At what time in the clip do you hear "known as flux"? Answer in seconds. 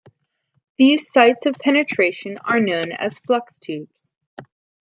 2.59-3.59